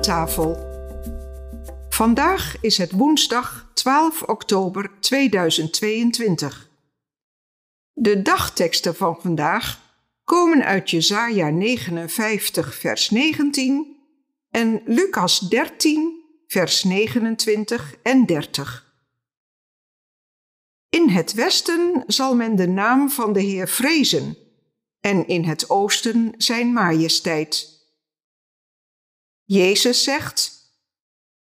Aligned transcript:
Tafel. 0.00 0.70
Vandaag 1.88 2.56
is 2.60 2.78
het 2.78 2.92
woensdag 2.92 3.70
12 3.74 4.22
oktober 4.22 4.90
2022. 5.00 6.68
De 7.92 8.22
dagteksten 8.22 8.94
van 8.94 9.18
vandaag 9.20 9.80
komen 10.24 10.64
uit 10.64 10.90
Jesaja 10.90 11.50
59 11.50 12.74
vers 12.74 13.10
19 13.10 13.96
en 14.50 14.82
Lucas 14.84 15.38
13 15.38 16.20
vers 16.46 16.84
29 16.84 17.94
en 18.02 18.26
30. 18.26 18.94
In 20.88 21.08
het 21.08 21.32
westen 21.34 22.04
zal 22.06 22.34
men 22.34 22.56
de 22.56 22.68
naam 22.68 23.10
van 23.10 23.32
de 23.32 23.40
Heer 23.40 23.68
vrezen 23.68 24.36
en 25.00 25.26
in 25.26 25.44
het 25.44 25.70
oosten 25.70 26.34
zijn 26.36 26.72
majesteit. 26.72 27.71
Jezus 29.52 30.04
zegt: 30.04 30.52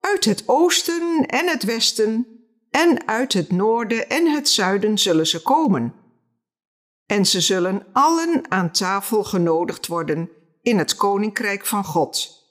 Uit 0.00 0.24
het 0.24 0.42
oosten 0.46 1.26
en 1.26 1.48
het 1.48 1.62
westen 1.62 2.26
en 2.70 3.08
uit 3.08 3.32
het 3.32 3.50
noorden 3.50 4.08
en 4.08 4.26
het 4.26 4.48
zuiden 4.48 4.98
zullen 4.98 5.26
ze 5.26 5.42
komen. 5.42 5.94
En 7.06 7.26
ze 7.26 7.40
zullen 7.40 7.86
allen 7.92 8.50
aan 8.50 8.72
tafel 8.72 9.24
genodigd 9.24 9.86
worden 9.86 10.30
in 10.62 10.78
het 10.78 10.94
koninkrijk 10.94 11.66
van 11.66 11.84
God. 11.84 12.42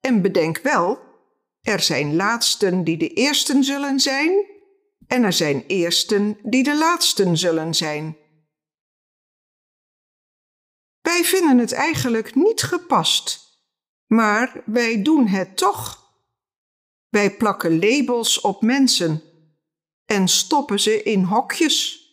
En 0.00 0.22
bedenk 0.22 0.58
wel, 0.58 1.00
er 1.60 1.80
zijn 1.80 2.16
laatsten 2.16 2.84
die 2.84 2.96
de 2.96 3.08
eersten 3.08 3.64
zullen 3.64 4.00
zijn, 4.00 4.46
en 5.06 5.22
er 5.22 5.32
zijn 5.32 5.64
eersten 5.66 6.38
die 6.42 6.62
de 6.62 6.76
laatsten 6.76 7.36
zullen 7.36 7.74
zijn. 7.74 8.16
Wij 11.00 11.24
vinden 11.24 11.58
het 11.58 11.72
eigenlijk 11.72 12.34
niet 12.34 12.62
gepast 12.62 13.47
maar 14.08 14.62
wij 14.64 15.02
doen 15.02 15.26
het 15.26 15.56
toch. 15.56 16.06
Wij 17.08 17.36
plakken 17.36 17.78
labels 17.78 18.40
op 18.40 18.62
mensen 18.62 19.22
en 20.04 20.28
stoppen 20.28 20.80
ze 20.80 21.02
in 21.02 21.22
hokjes. 21.22 22.06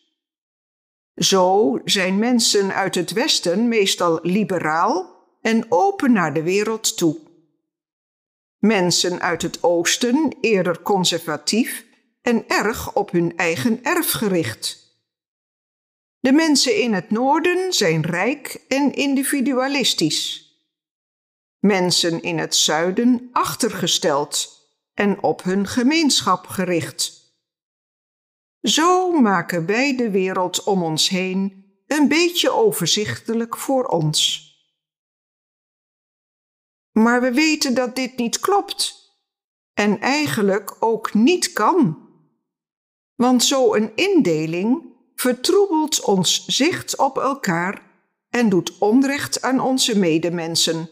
Zo 1.16 1.79
zijn 1.85 2.19
mensen 2.19 2.73
uit 2.73 2.95
het 2.95 3.11
Westen 3.11 3.67
meestal 3.67 4.19
liberaal 4.21 5.23
en 5.41 5.66
open 5.69 6.11
naar 6.11 6.33
de 6.33 6.43
wereld 6.43 6.97
toe. 6.97 7.17
Mensen 8.57 9.21
uit 9.21 9.41
het 9.41 9.63
Oosten 9.63 10.35
eerder 10.41 10.81
conservatief 10.81 11.85
en 12.22 12.47
erg 12.47 12.94
op 12.94 13.11
hun 13.11 13.38
eigen 13.38 13.84
erf 13.84 14.11
gericht. 14.11 14.84
De 16.19 16.31
mensen 16.31 16.81
in 16.81 16.94
het 16.94 17.09
Noorden 17.09 17.73
zijn 17.73 18.01
rijk 18.01 18.63
en 18.67 18.94
individualistisch 18.94 20.44
mensen 21.66 22.22
in 22.22 22.38
het 22.38 22.56
zuiden 22.56 23.30
achtergesteld 23.31 24.64
en 24.94 25.24
op 25.24 25.44
hun 25.44 25.68
gemeenschap 25.68 26.48
gericht. 26.48 27.34
Zo 28.62 29.12
maken 29.12 29.66
wij 29.66 29.96
de 29.96 30.09
wereld 30.09 30.64
om 30.64 30.84
ons 30.84 31.09
heen 31.09 31.66
een 31.88 32.08
beetje 32.08 32.52
overzichtelijk 32.52 33.58
voor 33.58 33.86
ons. 33.86 34.44
Maar 36.92 37.22
we 37.22 37.31
weten 37.31 37.74
dat 37.74 37.96
dit 37.96 38.18
niet 38.18 38.40
klopt 38.40 39.14
en 39.74 40.00
eigenlijk 40.00 40.76
ook 40.80 41.14
niet 41.14 41.53
kan. 41.53 42.09
Want 43.16 43.44
zo'n 43.44 43.92
indeling 43.96 44.94
vertroebelt 45.16 46.03
ons 46.03 46.46
zicht 46.46 46.97
op 46.97 47.18
elkaar 47.18 47.82
en 48.30 48.50
doet 48.50 48.78
onrecht 48.78 49.42
aan 49.42 49.59
onze 49.59 50.00
medemensen. 50.00 50.90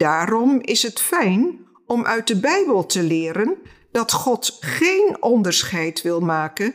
Daarom 0.00 0.60
is 0.60 0.82
het 0.82 1.00
fijn 1.00 1.66
om 1.86 2.04
uit 2.04 2.26
de 2.26 2.40
Bijbel 2.40 2.86
te 2.86 3.02
leren 3.02 3.58
dat 3.90 4.12
God 4.12 4.56
geen 4.60 5.22
onderscheid 5.22 6.02
wil 6.02 6.20
maken 6.20 6.74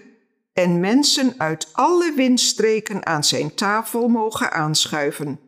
en 0.53 0.79
mensen 0.79 1.33
uit 1.37 1.69
alle 1.73 2.13
windstreken 2.15 3.05
aan 3.05 3.23
zijn 3.23 3.55
tafel 3.55 4.07
mogen 4.07 4.51
aanschuiven. 4.51 5.39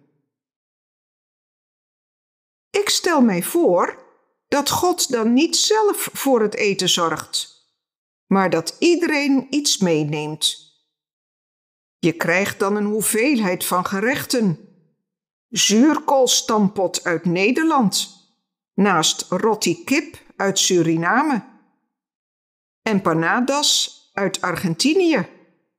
Ik 2.69 2.89
stel 2.89 3.21
mij 3.21 3.43
voor 3.43 4.05
dat 4.47 4.69
God 4.69 5.11
dan 5.11 5.33
niet 5.33 5.55
zelf 5.55 6.09
voor 6.13 6.41
het 6.41 6.55
eten 6.55 6.89
zorgt, 6.89 7.65
maar 8.25 8.49
dat 8.49 8.75
iedereen 8.79 9.47
iets 9.49 9.77
meeneemt. 9.77 10.57
Je 11.99 12.13
krijgt 12.13 12.59
dan 12.59 12.75
een 12.75 12.85
hoeveelheid 12.85 13.65
van 13.65 13.85
gerechten 13.85 14.66
zuurkoolstampot 15.49 17.03
uit 17.03 17.25
Nederland, 17.25 18.15
naast 18.73 19.25
roti 19.29 19.83
kip 19.83 20.17
uit 20.35 20.59
Suriname. 20.59 21.45
Empanadas 22.81 24.01
uit 24.13 24.41
Argentinië, 24.41 25.27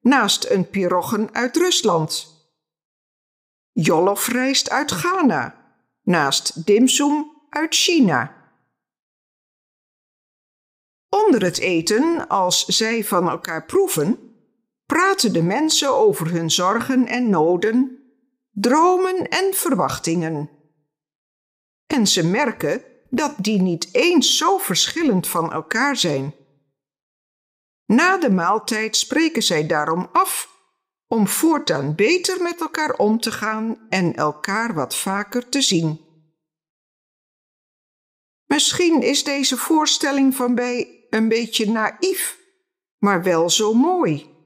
naast 0.01 0.45
een 0.51 0.71
piroggen 0.71 1.35
uit 1.35 1.57
Rusland. 1.57 2.37
Jollof-rijst 3.73 4.71
uit 4.71 4.91
Ghana, 4.91 5.55
naast 6.03 6.67
dimsum 6.67 7.31
uit 7.49 7.75
China. 7.75 8.37
Onder 11.09 11.43
het 11.43 11.59
eten, 11.59 12.29
als 12.29 12.67
zij 12.67 13.05
van 13.05 13.29
elkaar 13.29 13.65
proeven, 13.65 14.19
praten 14.87 15.33
de 15.33 15.43
mensen 15.43 15.95
over 15.95 16.31
hun 16.31 16.51
zorgen 16.51 17.07
en 17.07 17.31
noden 17.31 17.98
dromen 18.61 19.29
en 19.29 19.55
verwachtingen. 19.55 20.51
En 21.87 22.07
ze 22.07 22.27
merken 22.27 22.85
dat 23.11 23.35
die 23.37 23.63
niet 23.63 23.89
eens 23.95 24.37
zo 24.37 24.59
verschillend 24.59 25.29
van 25.29 25.53
elkaar 25.53 25.97
zijn. 25.97 26.35
Na 27.87 28.19
de 28.19 28.31
maaltijd 28.31 28.97
spreken 28.97 29.43
zij 29.43 29.67
daarom 29.67 30.09
af 30.13 30.57
om 31.07 31.29
voortaan 31.29 31.95
beter 31.95 32.43
met 32.43 32.61
elkaar 32.61 32.97
om 32.97 33.21
te 33.21 33.33
gaan 33.33 33.87
en 33.89 34.15
elkaar 34.15 34.75
wat 34.75 34.97
vaker 34.97 35.49
te 35.49 35.63
zien. 35.63 36.01
Misschien 38.47 39.03
is 39.03 39.25
deze 39.25 39.57
voorstelling 39.57 40.35
van 40.35 40.55
mij 40.55 41.07
een 41.11 41.29
beetje 41.29 41.71
naïef, 41.71 42.39
maar 42.99 43.23
wel 43.23 43.51
zo 43.51 43.75
mooi. 43.75 44.37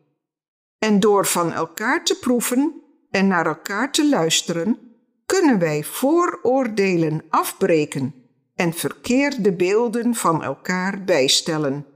En 0.78 1.00
door 1.00 1.26
van 1.26 1.52
elkaar 1.52 2.04
te 2.04 2.18
proeven 2.18 2.81
en 3.12 3.26
naar 3.26 3.46
elkaar 3.46 3.92
te 3.92 4.08
luisteren, 4.08 4.78
kunnen 5.26 5.58
wij 5.58 5.84
vooroordelen 5.84 7.24
afbreken 7.28 8.14
en 8.54 8.72
verkeerde 8.72 9.52
beelden 9.52 10.14
van 10.14 10.42
elkaar 10.42 11.04
bijstellen. 11.04 11.86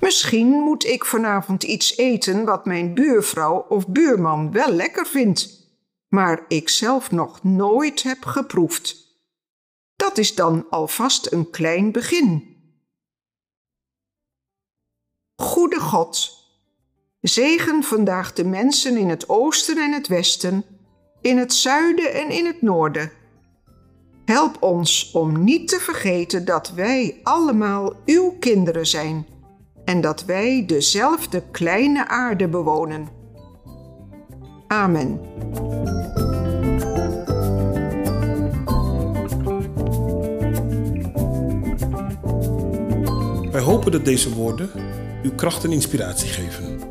Misschien 0.00 0.48
moet 0.48 0.84
ik 0.84 1.04
vanavond 1.04 1.62
iets 1.62 1.96
eten 1.96 2.44
wat 2.44 2.64
mijn 2.64 2.94
buurvrouw 2.94 3.66
of 3.68 3.88
buurman 3.88 4.52
wel 4.52 4.70
lekker 4.70 5.06
vindt, 5.06 5.70
maar 6.08 6.44
ik 6.48 6.68
zelf 6.68 7.10
nog 7.10 7.42
nooit 7.42 8.02
heb 8.02 8.24
geproefd. 8.24 8.96
Dat 9.96 10.18
is 10.18 10.34
dan 10.34 10.66
alvast 10.70 11.32
een 11.32 11.50
klein 11.50 11.92
begin. 11.92 12.56
Goede 15.34 15.80
God, 15.80 16.41
Zegen 17.22 17.82
vandaag 17.82 18.32
de 18.32 18.44
mensen 18.44 18.96
in 18.96 19.08
het 19.08 19.28
oosten 19.28 19.78
en 19.78 19.92
het 19.92 20.08
westen, 20.08 20.64
in 21.20 21.38
het 21.38 21.52
zuiden 21.52 22.14
en 22.14 22.30
in 22.30 22.46
het 22.46 22.62
noorden. 22.62 23.12
Help 24.24 24.62
ons 24.62 25.10
om 25.12 25.44
niet 25.44 25.68
te 25.68 25.78
vergeten 25.80 26.44
dat 26.44 26.72
wij 26.72 27.20
allemaal 27.22 27.92
uw 28.06 28.36
kinderen 28.40 28.86
zijn 28.86 29.26
en 29.84 30.00
dat 30.00 30.24
wij 30.24 30.64
dezelfde 30.66 31.42
kleine 31.50 32.08
aarde 32.08 32.48
bewonen. 32.48 33.08
Amen. 34.66 35.20
Wij 43.50 43.60
hopen 43.60 43.92
dat 43.92 44.04
deze 44.04 44.34
woorden 44.34 44.70
uw 45.22 45.34
kracht 45.34 45.64
en 45.64 45.72
inspiratie 45.72 46.28
geven. 46.28 46.90